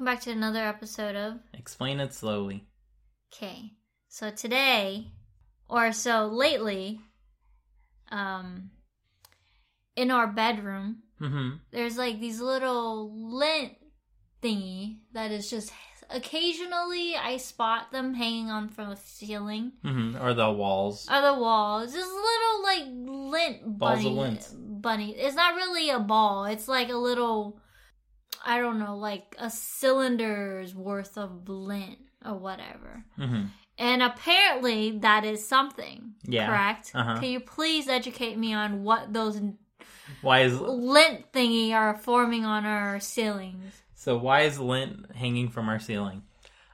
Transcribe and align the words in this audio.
welcome 0.00 0.14
back 0.14 0.22
to 0.22 0.30
another 0.30 0.64
episode 0.64 1.14
of 1.14 1.34
Explain 1.52 2.00
it 2.00 2.14
slowly. 2.14 2.64
Okay. 3.34 3.72
So 4.08 4.30
today, 4.30 5.08
or 5.68 5.92
so 5.92 6.26
lately, 6.26 7.00
um, 8.10 8.70
in 9.96 10.10
our 10.10 10.26
bedroom, 10.26 11.02
Mm-hmm. 11.20 11.56
there's 11.70 11.98
like 11.98 12.18
these 12.18 12.40
little 12.40 13.12
lint 13.36 13.74
thingy 14.42 15.00
that 15.12 15.30
is 15.30 15.50
just 15.50 15.70
occasionally 16.08 17.14
I 17.14 17.36
spot 17.36 17.92
them 17.92 18.14
hanging 18.14 18.48
on 18.48 18.70
from 18.70 18.88
the 18.88 18.96
ceiling 18.96 19.72
Mm-hmm. 19.84 20.16
Or 20.16 20.32
the 20.32 20.50
walls. 20.50 21.06
or 21.12 21.20
the 21.20 21.34
walls. 21.38 21.92
Just 21.92 22.08
little 22.10 22.62
like 22.62 22.84
lint 23.32 23.78
Balls 23.78 23.98
of 23.98 24.04
bunny. 24.04 24.16
lint. 24.16 24.48
Bunny. 24.80 25.10
It's 25.14 25.36
not 25.36 25.56
really 25.56 25.90
a 25.90 25.98
ball. 26.00 26.46
It's 26.46 26.68
like 26.68 26.88
a 26.88 26.96
little. 26.96 27.60
I 28.44 28.58
don't 28.58 28.78
know, 28.78 28.96
like 28.96 29.34
a 29.38 29.50
cylinder's 29.50 30.74
worth 30.74 31.18
of 31.18 31.48
lint 31.48 31.98
or 32.24 32.34
whatever. 32.34 33.04
Mm-hmm. 33.18 33.44
And 33.78 34.02
apparently 34.02 34.98
that 34.98 35.24
is 35.24 35.46
something. 35.46 36.12
Yeah. 36.24 36.46
Correct? 36.46 36.92
Uh-huh. 36.94 37.18
Can 37.20 37.30
you 37.30 37.40
please 37.40 37.88
educate 37.88 38.36
me 38.36 38.52
on 38.52 38.84
what 38.84 39.12
those 39.12 39.40
Why 40.22 40.40
is 40.40 40.60
lint 40.60 41.32
thingy 41.32 41.72
are 41.72 41.96
forming 41.96 42.44
on 42.44 42.64
our 42.66 43.00
ceilings? 43.00 43.82
so? 43.94 44.16
Why 44.16 44.42
is 44.42 44.58
lint 44.58 45.14
hanging 45.14 45.48
from 45.48 45.68
our 45.68 45.78
ceiling? 45.78 46.22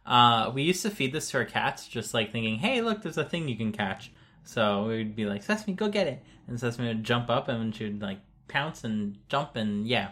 Uh, 0.05 0.52
we 0.55 0.63
used 0.63 0.83
to 0.83 0.91
feed 0.91 1.13
this 1.13 1.30
to 1.30 1.38
our 1.38 1.45
cats, 1.45 1.88
just 1.88 2.15
like 2.15 2.30
thinking, 2.30 2.59
"Hey, 2.59 2.80
look, 2.80 3.02
there's 3.02 3.19
a 3.19 3.25
thing 3.25 3.49
you 3.49 3.57
can 3.57 3.73
catch." 3.73 4.13
So 4.45 4.87
we'd 4.87 5.16
be 5.16 5.27
like, 5.27 5.43
"Sesame, 5.43 5.75
go 5.75 5.88
get 5.88 6.07
it!" 6.07 6.23
And 6.47 6.59
Sesame 6.61 6.87
would 6.88 7.02
jump 7.02 7.29
up, 7.29 7.49
and 7.49 7.75
she 7.75 7.85
would 7.85 8.01
like 8.01 8.21
pounce 8.47 8.85
and 8.85 9.19
jump, 9.29 9.57
and 9.57 9.87
yeah, 9.87 10.11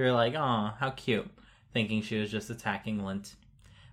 were 0.00 0.12
like, 0.12 0.34
"Oh, 0.34 0.72
how 0.78 0.90
cute!" 0.90 1.28
Thinking 1.72 2.02
she 2.02 2.18
was 2.18 2.30
just 2.30 2.50
attacking 2.50 3.04
lint. 3.04 3.34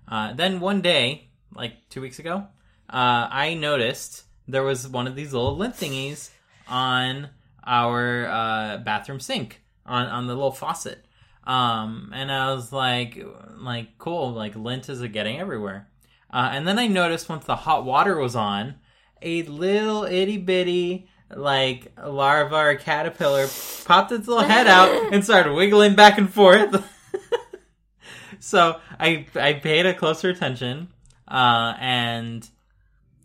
Uh, 0.08 0.34
then 0.34 0.59
one 0.59 0.82
day, 0.82 1.30
like 1.54 1.90
two 1.90 2.02
weeks 2.02 2.20
ago, 2.20 2.48
uh, 2.90 3.27
I 3.32 3.55
noticed 3.55 4.24
there 4.48 4.63
was 4.63 4.88
one 4.88 5.07
of 5.07 5.15
these 5.15 5.34
little 5.34 5.57
lint 5.57 5.76
thingies 5.76 6.30
on 6.68 7.30
our 7.63 8.27
uh, 8.27 8.77
bathroom 8.77 9.20
sink 9.20 9.62
on 9.85 10.07
on 10.07 10.27
the 10.27 10.35
little 10.35 10.52
faucet. 10.52 11.05
Um, 11.46 12.12
and 12.13 12.32
I 12.32 12.54
was 12.54 12.74
like, 12.74 13.24
like 13.58 13.98
cool, 13.98 14.34
like 14.34 14.55
lint 14.55 14.90
is 14.90 15.02
getting 15.08 15.40
everywhere. 15.40 15.87
Uh, 16.32 16.49
and 16.52 16.68
then 16.68 16.80
I 16.80 16.87
noticed 16.87 17.30
once 17.30 17.46
the 17.46 17.55
hot 17.55 17.85
water 17.85 18.18
was 18.18 18.35
on, 18.35 18.76
a 19.21 19.43
little 19.43 20.04
itty 20.04 20.37
bitty 20.37 21.08
like 21.36 21.91
a 21.98 22.10
larva 22.10 22.55
or 22.55 22.76
caterpillar 22.76 23.48
popped 23.86 24.12
its 24.12 24.28
little 24.28 24.44
head 24.44 24.68
out 24.68 25.14
and 25.14 25.24
started 25.24 25.54
wiggling 25.54 25.96
back 25.96 26.18
and 26.18 26.32
forth. 26.34 26.84
so 28.40 28.80
I 29.00 29.26
I 29.36 29.54
paid 29.54 29.86
a 29.86 29.94
closer 29.94 30.30
attention, 30.30 30.90
uh, 31.27 31.74
and 31.80 32.48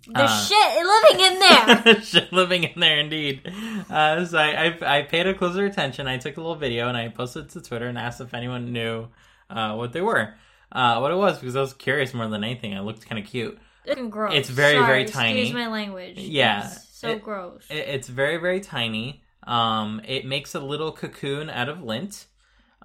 There's 0.07 0.31
Uh. 0.31 0.45
shit 0.45 0.87
living 0.87 1.27
in 1.33 1.39
there. 1.39 2.03
Shit 2.03 2.33
living 2.33 2.65
in 2.65 2.81
there 2.81 2.99
indeed. 2.99 3.43
Uh, 3.89 4.25
so 4.25 4.39
I, 4.39 4.67
I 4.83 4.99
I 4.99 5.03
paid 5.03 5.27
a 5.27 5.35
closer 5.35 5.65
attention. 5.67 6.07
I 6.09 6.17
took 6.19 6.37
a 6.37 6.41
little 6.41 6.57
video 6.57 6.89
and 6.89 6.97
I 6.97 7.09
posted 7.09 7.45
it 7.45 7.51
to 7.51 7.61
Twitter 7.61 7.87
and 7.87 7.97
asked 7.99 8.21
if 8.21 8.35
anyone 8.35 8.73
knew 8.73 9.09
uh, 9.51 9.75
what 9.75 9.93
they 9.93 10.01
were, 10.01 10.35
uh, 10.73 10.99
what 10.99 11.13
it 11.13 11.17
was 11.17 11.39
because 11.39 11.55
I 11.55 11.61
was 11.61 11.75
curious 11.75 12.13
more 12.15 12.27
than 12.29 12.43
anything. 12.43 12.73
It 12.73 12.81
looked 12.81 13.07
kind 13.09 13.23
of 13.23 13.29
cute. 13.31 13.59
It's 13.85 14.01
gross. 14.11 14.35
It's 14.35 14.49
very, 14.49 14.75
Sorry, 14.75 14.87
very 14.87 15.05
tiny. 15.07 15.41
Excuse 15.41 15.55
my 15.55 15.69
language. 15.69 16.19
Yeah. 16.19 16.67
It's 16.67 16.90
so 17.01 17.11
It- 17.11 17.23
gross. 17.23 17.65
It, 17.71 17.89
it's 17.89 18.09
very 18.09 18.37
very 18.37 18.61
tiny. 18.61 19.23
Um, 19.47 20.01
it 20.05 20.25
makes 20.27 20.55
a 20.55 20.61
little 20.61 20.93
cocoon 20.93 21.49
out 21.51 21.69
of 21.69 21.83
lint. 21.83 22.27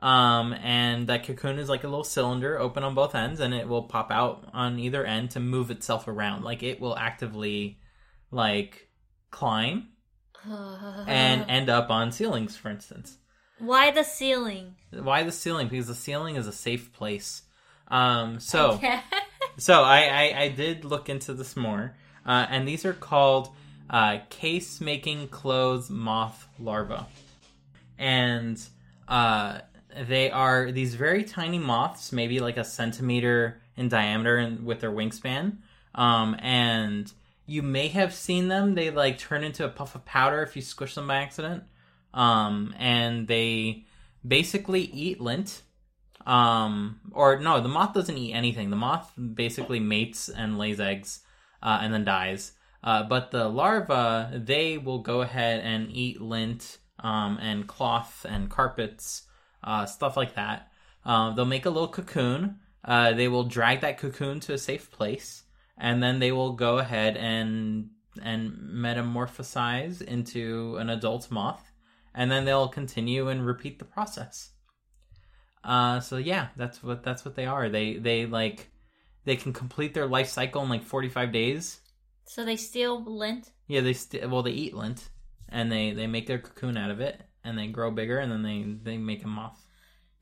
Um, 0.02 0.54
and 0.54 1.08
that 1.08 1.26
cocoon 1.26 1.58
is 1.58 1.70
like 1.70 1.84
a 1.84 1.88
little 1.88 2.04
cylinder 2.04 2.60
open 2.60 2.84
on 2.84 2.96
both 2.96 3.16
ends, 3.16 3.40
and 3.40 3.54
it 3.54 3.68
will 3.68 3.84
pop 3.84 4.12
out 4.12 4.48
on 4.54 4.78
either 4.78 5.04
end 5.06 5.32
to 5.32 5.40
move 5.40 5.72
itself 5.72 6.08
around. 6.08 6.44
Like 6.44 6.64
it 6.64 6.80
will 6.80 6.96
actively, 6.98 7.80
like, 8.30 8.90
climb 9.32 9.88
and 11.08 11.46
end 11.50 11.70
up 11.70 11.90
on 11.90 12.12
ceilings, 12.12 12.56
for 12.58 12.70
instance. 12.70 13.18
why 13.58 13.90
the 13.92 14.04
ceiling? 14.04 14.76
Why 14.92 15.24
the 15.24 15.32
ceiling? 15.32 15.70
Because 15.70 15.88
the 15.88 15.96
ceiling 15.96 16.36
is 16.36 16.46
a 16.48 16.52
safe 16.54 16.92
place. 16.94 17.42
Um, 17.88 18.40
so 18.40 18.80
so 19.58 19.82
I, 19.84 20.02
I 20.04 20.42
I 20.44 20.48
did 20.50 20.86
look 20.86 21.08
into 21.10 21.34
this 21.34 21.56
more, 21.56 21.96
uh, 22.26 22.46
and 22.50 22.68
these 22.68 22.84
are 22.86 22.94
called 22.94 23.50
uh, 23.90 24.20
case 24.30 24.82
making 24.82 25.28
clothes 25.28 25.90
moth 25.90 26.48
larva. 26.60 27.08
and 27.98 28.62
uh, 29.08 29.60
they 30.08 30.30
are 30.32 30.72
these 30.72 30.96
very 30.96 31.24
tiny 31.24 31.60
moths, 31.60 32.12
maybe 32.12 32.40
like 32.40 32.58
a 32.58 32.64
centimeter 32.64 33.62
in 33.78 33.90
diameter, 33.90 34.38
and 34.38 34.66
with 34.66 34.82
their 34.82 34.92
wingspan. 34.92 35.58
Um, 35.94 36.36
and 36.40 37.12
you 37.46 37.62
may 37.62 37.88
have 37.90 38.14
seen 38.14 38.48
them. 38.48 38.76
They 38.76 38.92
like 38.92 39.18
turn 39.18 39.44
into 39.44 39.64
a 39.66 39.70
puff 39.70 39.96
of 39.96 40.04
powder 40.06 40.42
if 40.42 40.56
you 40.56 40.62
squish 40.62 40.96
them 40.96 41.08
by 41.08 41.18
accident. 41.18 41.64
Um, 42.14 42.74
and 42.78 43.28
they 43.28 43.86
basically 44.28 44.82
eat 44.82 45.22
lint. 45.22 45.62
Um, 46.26 47.00
or 47.12 47.40
no, 47.40 47.62
the 47.62 47.70
moth 47.70 47.94
doesn't 47.94 48.18
eat 48.18 48.34
anything. 48.34 48.72
The 48.72 48.76
moth 48.76 49.14
basically 49.16 49.80
mates 49.80 50.28
and 50.28 50.58
lays 50.58 50.80
eggs, 50.80 51.22
uh, 51.62 51.80
and 51.82 51.94
then 51.94 52.04
dies. 52.04 52.54
Uh, 52.86 53.02
but 53.04 53.32
the 53.32 53.50
larva, 53.50 54.32
they 54.46 54.78
will 54.78 55.00
go 55.00 55.22
ahead 55.22 55.60
and 55.62 55.92
eat 55.92 56.22
lint, 56.22 56.78
um, 57.00 57.40
and 57.42 57.68
cloth 57.68 58.26
and 58.30 58.50
carpets, 58.50 59.24
uh, 59.64 59.86
stuff 59.88 60.16
like 60.16 60.36
that. 60.36 60.72
Uh, 61.04 61.32
they'll 61.32 61.46
make 61.46 61.66
a 61.66 61.70
little 61.70 61.88
cocoon. 61.88 62.60
Uh, 62.84 63.12
they 63.14 63.28
will 63.28 63.44
drag 63.44 63.82
that 63.82 63.98
cocoon 63.98 64.40
to 64.40 64.54
a 64.54 64.58
safe 64.58 64.92
place, 64.92 65.44
and 65.78 66.02
then 66.02 66.20
they 66.20 66.32
will 66.32 66.54
go 66.54 66.78
ahead 66.78 67.18
and 67.18 67.90
and 68.22 68.54
metamorphosize 68.54 70.02
into 70.02 70.78
an 70.78 70.90
adult 70.90 71.30
moth, 71.32 71.72
and 72.14 72.32
then 72.32 72.46
they'll 72.46 72.70
continue 72.70 73.28
and 73.28 73.46
repeat 73.46 73.80
the 73.80 73.86
process. 73.86 74.52
Uh, 75.64 76.00
so 76.00 76.18
yeah, 76.18 76.50
that's 76.56 76.84
what 76.84 77.04
that's 77.04 77.26
what 77.26 77.36
they 77.36 77.48
are. 77.48 77.68
They 77.68 77.98
they 77.98 78.28
like 78.28 78.70
they 79.26 79.36
can 79.36 79.54
complete 79.54 79.96
their 79.96 80.06
life 80.06 80.30
cycle 80.30 80.62
in 80.62 80.70
like 80.70 80.84
forty 80.84 81.10
five 81.10 81.32
days. 81.32 81.82
So 82.26 82.44
they 82.46 82.56
steal 82.58 83.04
lint. 83.04 83.52
Yeah, 83.68 83.82
they 83.82 83.94
st- 83.94 84.30
well 84.30 84.44
they 84.44 84.52
eat 84.52 84.74
lint, 84.76 85.10
and 85.50 85.72
they 85.72 85.92
they 85.94 86.08
make 86.08 86.28
their 86.28 86.40
cocoon 86.40 86.78
out 86.78 86.92
of 86.92 87.00
it, 87.02 87.22
and 87.44 87.58
they 87.58 87.68
grow 87.68 87.92
bigger, 87.92 88.20
and 88.20 88.32
then 88.32 88.44
they 88.44 88.64
they 88.92 88.98
make 88.98 89.24
a 89.24 89.28
moth 89.28 89.60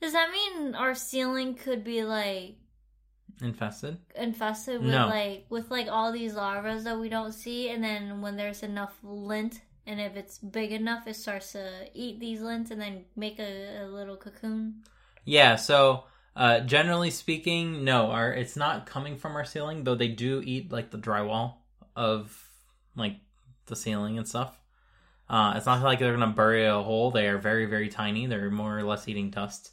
Does 0.01 0.13
that 0.13 0.31
mean 0.31 0.75
our 0.75 0.93
ceiling 0.95 1.55
could 1.55 1.83
be 1.83 2.03
like 2.03 2.55
infested. 3.41 3.97
infested 4.15 4.81
with 4.81 4.91
No. 4.91 5.07
like 5.07 5.45
with 5.49 5.71
like 5.71 5.87
all 5.89 6.11
these 6.11 6.33
larvas 6.35 6.83
that 6.83 6.99
we 6.99 7.09
don't 7.09 7.31
see, 7.33 7.69
and 7.69 7.83
then 7.83 8.21
when 8.21 8.37
there's 8.37 8.63
enough 8.63 8.95
lint, 9.03 9.61
and 9.85 9.99
if 9.99 10.15
it's 10.15 10.37
big 10.37 10.71
enough, 10.71 11.07
it 11.07 11.15
starts 11.15 11.53
to 11.53 11.87
eat 11.93 12.19
these 12.19 12.41
lint 12.41 12.71
and 12.71 12.79
then 12.79 13.05
make 13.15 13.39
a, 13.39 13.83
a 13.83 13.85
little 13.87 14.15
cocoon. 14.17 14.83
Yeah, 15.25 15.55
so 15.55 16.03
uh, 16.35 16.59
generally 16.61 17.09
speaking, 17.11 17.83
no, 17.83 18.11
our 18.11 18.31
it's 18.33 18.55
not 18.55 18.85
coming 18.85 19.17
from 19.17 19.35
our 19.35 19.45
ceiling, 19.45 19.83
though 19.83 19.95
they 19.95 20.09
do 20.09 20.41
eat 20.45 20.71
like 20.71 20.91
the 20.91 20.97
drywall 20.97 21.55
of 21.95 22.49
like 22.95 23.15
the 23.65 23.75
ceiling 23.75 24.17
and 24.17 24.27
stuff. 24.27 24.57
Uh, 25.29 25.53
it's 25.55 25.65
not 25.65 25.81
like 25.81 25.99
they're 25.99 26.13
gonna 26.13 26.27
bury 26.27 26.65
a 26.65 26.81
hole. 26.81 27.11
They 27.11 27.27
are 27.27 27.37
very 27.37 27.65
very 27.65 27.89
tiny. 27.89 28.25
They're 28.25 28.51
more 28.51 28.77
or 28.77 28.83
less 28.83 29.07
eating 29.07 29.29
dust. 29.29 29.71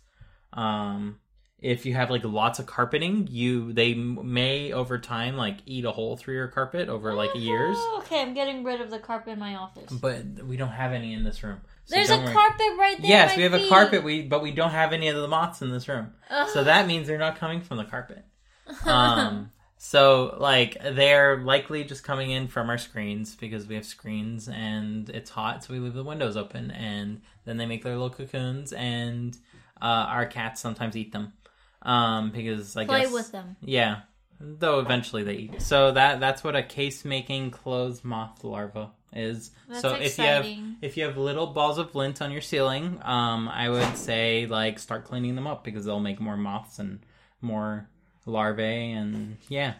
Um, 0.52 1.20
if 1.58 1.84
you 1.84 1.92
have 1.94 2.10
like 2.10 2.24
lots 2.24 2.58
of 2.58 2.66
carpeting, 2.66 3.28
you 3.30 3.72
they 3.72 3.94
may 3.94 4.72
over 4.72 4.98
time 4.98 5.36
like 5.36 5.58
eat 5.66 5.84
a 5.84 5.90
hole 5.92 6.16
through 6.16 6.34
your 6.34 6.48
carpet 6.48 6.88
over 6.88 7.12
like 7.12 7.34
years. 7.34 7.76
Oh, 7.78 8.02
okay, 8.02 8.22
I'm 8.22 8.32
getting 8.32 8.64
rid 8.64 8.80
of 8.80 8.90
the 8.90 8.98
carpet 8.98 9.34
in 9.34 9.38
my 9.38 9.56
office. 9.56 9.92
But 9.92 10.24
we 10.44 10.56
don't 10.56 10.68
have 10.70 10.92
any 10.92 11.12
in 11.12 11.22
this 11.22 11.42
room. 11.42 11.60
So 11.84 11.96
There's 11.96 12.10
a 12.10 12.18
worry. 12.18 12.32
carpet 12.32 12.66
right 12.78 12.96
there. 13.00 13.10
Yes, 13.10 13.36
we 13.36 13.42
have 13.42 13.52
a 13.52 13.68
carpet. 13.68 14.02
We 14.02 14.22
but 14.22 14.42
we 14.42 14.52
don't 14.52 14.70
have 14.70 14.92
any 14.92 15.08
of 15.08 15.16
the 15.16 15.28
moths 15.28 15.60
in 15.60 15.70
this 15.70 15.86
room. 15.88 16.14
Ugh. 16.30 16.48
So 16.52 16.64
that 16.64 16.86
means 16.86 17.06
they're 17.06 17.18
not 17.18 17.36
coming 17.36 17.60
from 17.60 17.76
the 17.76 17.84
carpet. 17.84 18.24
Um, 18.86 19.50
so 19.82 20.36
like 20.38 20.76
they're 20.82 21.38
likely 21.38 21.84
just 21.84 22.04
coming 22.04 22.30
in 22.30 22.48
from 22.48 22.68
our 22.68 22.76
screens 22.76 23.34
because 23.34 23.66
we 23.66 23.76
have 23.76 23.86
screens 23.86 24.46
and 24.46 25.08
it's 25.08 25.30
hot, 25.30 25.64
so 25.64 25.72
we 25.72 25.80
leave 25.80 25.94
the 25.94 26.04
windows 26.04 26.36
open, 26.36 26.70
and 26.70 27.22
then 27.46 27.56
they 27.56 27.64
make 27.64 27.82
their 27.82 27.94
little 27.94 28.10
cocoons, 28.10 28.74
and 28.74 29.38
uh, 29.80 30.04
our 30.08 30.26
cats 30.26 30.60
sometimes 30.60 30.96
eat 30.96 31.12
them. 31.12 31.32
Um, 31.80 32.30
because 32.30 32.76
I 32.76 32.84
guess 32.84 32.90
play 32.90 33.00
guess 33.04 33.12
with 33.12 33.32
them. 33.32 33.56
yeah, 33.62 34.00
though 34.38 34.80
eventually 34.80 35.22
they 35.22 35.34
eat. 35.34 35.62
So 35.62 35.92
that 35.92 36.20
that's 36.20 36.44
what 36.44 36.54
a 36.54 36.62
case 36.62 37.06
making 37.06 37.50
clothes 37.50 38.04
moth 38.04 38.44
larva 38.44 38.90
is. 39.14 39.50
That's 39.66 39.80
so 39.80 39.94
if 39.94 40.18
you 40.18 40.24
have 40.24 40.46
if 40.82 40.98
you 40.98 41.04
have 41.04 41.16
little 41.16 41.46
balls 41.46 41.78
of 41.78 41.94
lint 41.94 42.20
on 42.20 42.32
your 42.32 42.42
ceiling, 42.42 43.00
um, 43.02 43.48
I 43.48 43.70
would 43.70 43.96
say 43.96 44.46
like 44.46 44.78
start 44.78 45.06
cleaning 45.06 45.36
them 45.36 45.46
up 45.46 45.64
because 45.64 45.86
they'll 45.86 46.00
make 46.00 46.20
more 46.20 46.36
moths 46.36 46.78
and 46.78 47.00
more 47.40 47.88
larvae 48.30 48.92
and 48.92 49.36
yeah, 49.48 49.74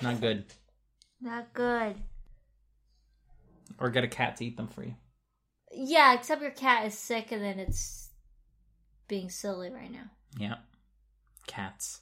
not 0.00 0.20
good. 0.20 0.44
Not 1.20 1.52
good. 1.52 1.96
Or 3.78 3.90
get 3.90 4.04
a 4.04 4.08
cat 4.08 4.36
to 4.36 4.44
eat 4.44 4.56
them 4.56 4.68
for 4.68 4.84
you. 4.84 4.94
Yeah, 5.72 6.14
except 6.14 6.42
your 6.42 6.50
cat 6.50 6.86
is 6.86 6.96
sick 6.98 7.32
and 7.32 7.42
then 7.42 7.58
it's 7.58 8.10
being 9.08 9.30
silly 9.30 9.70
right 9.70 9.90
now. 9.90 10.10
Yeah, 10.38 10.56
cats. 11.46 12.00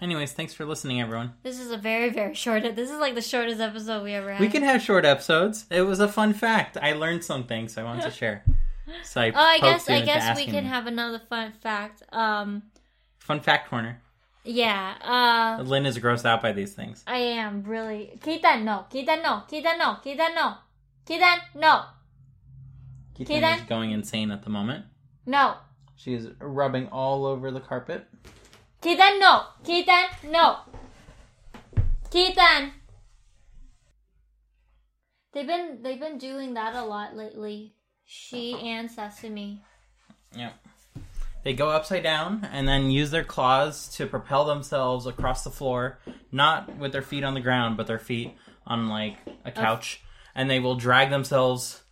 Anyways, 0.00 0.32
thanks 0.32 0.52
for 0.52 0.64
listening, 0.64 1.00
everyone. 1.00 1.34
This 1.44 1.60
is 1.60 1.70
a 1.70 1.76
very, 1.76 2.10
very 2.10 2.34
short. 2.34 2.62
This 2.74 2.90
is 2.90 2.98
like 2.98 3.14
the 3.14 3.22
shortest 3.22 3.60
episode 3.60 4.02
we 4.02 4.12
ever 4.14 4.32
had. 4.32 4.40
We 4.40 4.48
can 4.48 4.64
have 4.64 4.82
short 4.82 5.04
episodes. 5.04 5.64
It 5.70 5.82
was 5.82 6.00
a 6.00 6.08
fun 6.08 6.32
fact. 6.32 6.76
I 6.80 6.94
learned 6.94 7.22
something, 7.22 7.68
so 7.68 7.82
I 7.82 7.84
wanted 7.84 8.02
to 8.02 8.10
share. 8.22 8.44
So 9.04 9.20
I 9.20 9.28
Oh, 9.30 9.32
I 9.36 9.58
guess 9.60 9.88
I 9.88 10.00
guess 10.00 10.36
we 10.36 10.46
can 10.46 10.64
me. 10.64 10.70
have 10.70 10.86
another 10.88 11.20
fun 11.30 11.52
fact. 11.62 12.02
Um, 12.12 12.64
fun 13.24 13.40
fact 13.40 13.68
corner. 13.70 14.00
yeah. 14.44 14.94
Uh, 15.58 15.62
Lynn 15.62 15.86
is 15.86 15.98
grossed 15.98 16.24
out 16.26 16.42
by 16.42 16.52
these 16.52 16.74
things. 16.74 17.02
I 17.06 17.18
am 17.18 17.62
really. 17.64 18.18
Keaton, 18.22 18.64
no. 18.64 18.86
Keaton, 18.90 19.22
no. 19.22 19.42
Keaton, 19.48 19.78
no. 19.78 19.96
Keaton, 20.02 20.34
no. 20.34 20.54
Keaton, 21.06 21.38
no. 21.54 21.84
Keaton 23.14 23.40
then- 23.40 23.58
is 23.60 23.64
going 23.66 23.90
insane 23.92 24.30
at 24.30 24.42
the 24.42 24.50
moment. 24.50 24.84
No. 25.26 25.56
She's 25.96 26.26
rubbing 26.40 26.88
all 26.88 27.24
over 27.26 27.50
the 27.52 27.60
carpet. 27.60 28.06
Keaton, 28.80 29.20
no. 29.20 29.44
Keaton, 29.64 30.06
no. 30.30 30.56
Keaton. 32.10 32.72
They've 35.32 35.46
been 35.46 35.78
they've 35.82 36.00
been 36.00 36.18
doing 36.18 36.54
that 36.54 36.74
a 36.74 36.84
lot 36.84 37.16
lately. 37.16 37.74
She 38.04 38.54
and 38.60 38.90
Sesame. 38.90 39.62
Yep. 40.36 40.52
They 41.44 41.54
go 41.54 41.70
upside 41.70 42.02
down 42.02 42.48
and 42.52 42.68
then 42.68 42.90
use 42.90 43.10
their 43.10 43.24
claws 43.24 43.88
to 43.96 44.06
propel 44.06 44.44
themselves 44.44 45.06
across 45.06 45.42
the 45.44 45.50
floor, 45.50 45.98
not 46.30 46.76
with 46.78 46.92
their 46.92 47.02
feet 47.02 47.24
on 47.24 47.34
the 47.34 47.40
ground, 47.40 47.76
but 47.76 47.86
their 47.86 47.98
feet 47.98 48.34
on 48.66 48.88
like 48.88 49.16
a 49.44 49.50
couch, 49.50 50.00
and 50.34 50.48
they 50.48 50.60
will 50.60 50.76
drag 50.76 51.10
themselves 51.10 51.82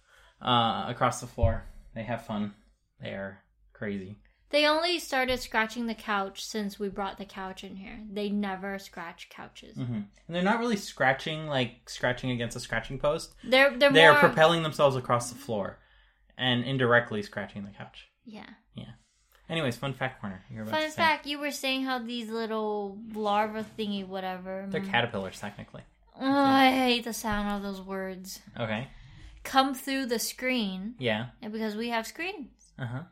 uh, 0.41 0.85
across 0.87 1.21
the 1.21 1.27
floor. 1.27 1.65
They 1.95 2.05
have 2.05 2.25
fun. 2.27 2.55
They 3.03 3.11
are 3.11 3.41
crazy. 3.73 4.19
They 4.51 4.67
only 4.67 4.99
started 4.99 5.41
scratching 5.41 5.87
the 5.87 5.95
couch 5.95 6.45
since 6.45 6.79
we 6.79 6.89
brought 6.89 7.19
the 7.19 7.25
couch 7.25 7.63
in 7.63 7.77
here. 7.77 8.01
They 8.11 8.31
never 8.31 8.79
scratch 8.79 9.29
couches. 9.31 9.77
hmm 9.77 9.83
And 9.93 10.05
they're 10.29 10.43
not 10.43 10.59
really 10.59 10.77
scratching 10.77 11.47
like 11.47 11.89
scratching 11.89 12.31
against 12.31 12.57
a 12.57 12.61
scratching 12.61 12.99
post. 12.99 13.35
They're 13.45 13.77
they're 13.77 13.93
They 13.93 14.03
more 14.03 14.13
are 14.13 14.19
propelling 14.21 14.63
themselves 14.63 14.97
across 14.97 15.31
the 15.31 15.39
floor 15.39 15.79
and 16.37 16.65
indirectly 16.65 17.23
scratching 17.23 17.65
the 17.65 17.71
couch. 17.71 18.09
Yeah. 18.25 18.47
Yeah. 18.75 18.93
Anyways, 19.51 19.77
fun 19.77 19.93
fact 19.95 20.21
corner. 20.21 20.43
Fun 20.67 20.91
fact: 20.91 21.27
You 21.27 21.39
were 21.39 21.51
saying 21.51 21.83
how 21.83 21.99
these 21.99 22.31
little 22.31 22.99
larva 23.13 23.67
thingy, 23.79 24.07
whatever. 24.07 24.67
They're 24.69 24.81
mm, 24.81 24.91
caterpillars, 24.91 25.41
technically. 25.41 25.83
Oh, 26.21 26.31
I 26.31 26.71
hate 26.71 27.05
the 27.05 27.13
sound 27.13 27.49
of 27.49 27.63
those 27.63 27.85
words. 27.85 28.41
Okay. 28.59 28.89
Come 29.43 29.75
through 29.75 30.07
the 30.07 30.19
screen, 30.19 30.95
Yeah. 30.99 31.29
because 31.51 31.75
we 31.75 31.89
have 31.89 32.07
screens. 32.07 32.73
Uh 32.79 32.87
huh. 32.87 33.03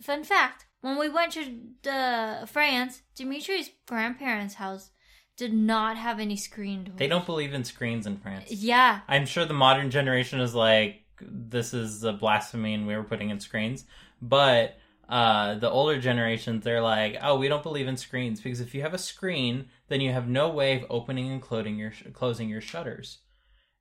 Fun 0.00 0.24
fact: 0.24 0.66
When 0.80 0.98
we 0.98 1.08
went 1.08 1.32
to 1.32 1.90
uh, 1.90 2.46
France, 2.46 3.02
Dimitri's 3.14 3.70
grandparents' 3.86 4.54
house 4.54 4.90
did 5.36 5.52
not 5.52 5.96
have 5.96 6.18
any 6.18 6.36
screen 6.36 6.84
doors. 6.84 6.98
They 6.98 7.08
don't 7.08 7.26
believe 7.26 7.52
in 7.52 7.64
screens 7.64 8.06
in 8.06 8.16
France. 8.16 8.50
Yeah, 8.50 9.00
I'm 9.06 9.26
sure 9.26 9.44
the 9.44 9.54
modern 9.54 9.90
generation 9.90 10.40
is 10.40 10.54
like, 10.54 11.02
this 11.20 11.74
is 11.74 12.04
a 12.04 12.12
blasphemy 12.12 12.74
and 12.74 12.86
we 12.86 12.96
were 12.96 13.02
putting 13.04 13.30
in 13.30 13.40
screens. 13.40 13.84
But 14.22 14.78
uh, 15.08 15.54
the 15.54 15.70
older 15.70 16.00
generations, 16.00 16.64
they're 16.64 16.82
like, 16.82 17.16
oh, 17.22 17.36
we 17.36 17.48
don't 17.48 17.62
believe 17.62 17.86
in 17.86 17.96
screens 17.96 18.40
because 18.40 18.60
if 18.60 18.74
you 18.74 18.82
have 18.82 18.94
a 18.94 18.98
screen, 18.98 19.66
then 19.88 20.00
you 20.00 20.12
have 20.12 20.28
no 20.28 20.48
way 20.48 20.76
of 20.76 20.86
opening 20.90 21.30
and 21.30 21.40
closing 21.40 21.76
your, 21.76 21.92
closing 22.12 22.48
your 22.48 22.60
shutters. 22.60 23.18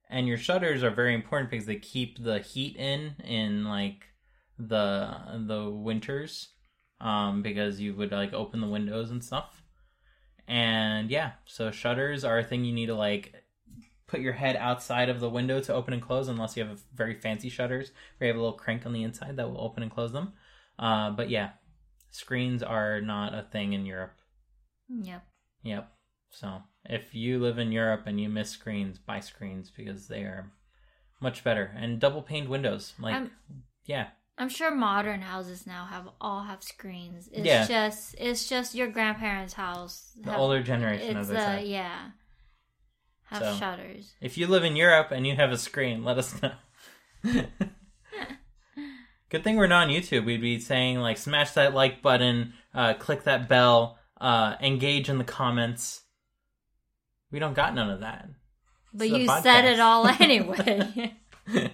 And 0.10 0.28
your 0.28 0.38
shutters 0.38 0.84
are 0.84 0.92
very 0.92 1.16
important 1.16 1.50
because 1.50 1.66
they 1.66 1.78
keep 1.78 2.24
the 2.24 2.40
heat 2.40 2.76
in 2.78 3.16
in 3.24 3.66
like 3.66 4.06
the 4.60 5.18
the 5.48 5.70
winters 5.70 6.50
um, 7.02 7.42
because 7.42 7.80
you 7.80 7.96
would 7.96 8.12
like 8.12 8.32
open 8.32 8.62
the 8.62 8.68
windows 8.68 9.10
and 9.10 9.24
stuff. 9.24 9.64
And 10.48 11.10
yeah, 11.10 11.32
so 11.46 11.72
shutters 11.72 12.24
are 12.24 12.38
a 12.38 12.44
thing 12.44 12.66
you 12.66 12.74
need 12.74 12.86
to 12.86 12.96
like 12.96 13.34
put 14.08 14.20
your 14.20 14.34
head 14.34 14.56
outside 14.58 15.10
of 15.10 15.20
the 15.20 15.30
window 15.30 15.60
to 15.60 15.74
open 15.74 15.94
and 15.94 16.04
close 16.04 16.28
unless 16.28 16.56
you 16.56 16.64
have 16.64 16.82
very 16.94 17.16
fancy 17.16 17.50
shutters 17.50 17.92
where 18.18 18.28
you 18.28 18.34
have 18.34 18.40
a 18.40 18.44
little 18.44 18.58
crank 18.58 18.86
on 18.86 18.94
the 18.94 19.04
inside 19.04 19.36
that 19.38 19.50
will 19.50 19.62
open 19.62 19.82
and 19.82 19.92
close 19.92 20.12
them. 20.12 20.34
Uh, 20.78 21.12
but 21.12 21.30
yeah, 21.30 21.52
screens 22.12 22.62
are 22.64 23.02
not 23.02 23.34
a 23.34 23.44
thing 23.52 23.74
in 23.74 23.86
Europe. 23.86 24.16
yep. 24.90 25.24
Yep. 25.64 25.92
So 26.32 26.62
if 26.86 27.16
you 27.16 27.40
live 27.40 27.58
in 27.58 27.72
Europe 27.72 28.04
and 28.06 28.20
you 28.20 28.30
miss 28.30 28.50
screens, 28.50 29.00
buy 29.00 29.20
screens 29.22 29.72
because 29.76 30.08
they 30.08 30.22
are 30.22 30.52
much 31.22 31.44
better 31.44 31.72
and 31.78 32.00
double 32.00 32.22
paned 32.22 32.50
windows. 32.50 32.94
Like, 33.00 33.16
I'm- 33.16 33.32
yeah, 33.86 34.10
I'm 34.38 34.50
sure 34.50 34.74
modern 34.76 35.22
houses 35.22 35.66
now 35.66 35.86
have 35.86 36.10
all 36.20 36.44
have 36.44 36.62
screens. 36.62 37.30
It's 37.32 37.46
Yeah. 37.46 37.66
just 37.66 38.16
it's 38.20 38.50
just 38.50 38.76
your 38.76 38.88
grandparents' 38.90 39.54
house. 39.54 40.12
the 40.22 40.32
have- 40.32 40.40
older 40.40 40.62
generation, 40.62 41.18
it's 41.18 41.30
as 41.30 41.36
uh, 41.36 41.62
yeah. 41.64 42.10
Have 43.30 43.42
So- 43.42 43.56
shutters. 43.58 44.14
If 44.22 44.38
you 44.38 44.46
live 44.48 44.64
in 44.66 44.76
Europe 44.76 45.12
and 45.12 45.26
you 45.26 45.36
have 45.36 45.52
a 45.52 45.58
screen, 45.58 46.04
let 46.04 46.18
us 46.18 46.40
know. 46.42 46.54
Good 49.36 49.44
thing 49.44 49.58
we're 49.58 49.68
not 49.68 49.90
on 49.90 49.94
YouTube. 49.94 50.24
We'd 50.24 50.40
be 50.40 50.62
saying 50.62 51.00
like 51.00 51.18
smash 51.18 51.52
that 51.52 51.74
like 51.74 52.02
button, 52.02 52.54
uh, 52.74 52.94
click 52.94 53.26
that 53.26 53.50
bell, 53.50 54.00
uh, 54.22 54.56
engage 54.62 55.10
in 55.10 55.18
the 55.18 55.26
comments. 55.26 56.04
We 57.32 57.40
don't 57.40 57.54
got 57.54 57.76
none 57.76 57.90
of 57.90 58.00
that. 58.00 58.30
But 58.94 59.10
you 59.10 59.28
said 59.28 59.66
it 59.66 59.82
all 59.82 60.08
anyway. 60.22 61.18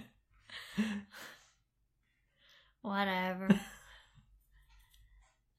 Whatever. 2.82 3.48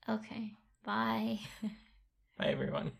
Okay. 0.09 0.51
Bye. 0.83 1.39
Bye 2.37 2.47
everyone. 2.47 2.91